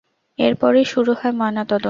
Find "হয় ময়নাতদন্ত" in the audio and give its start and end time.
1.13-1.79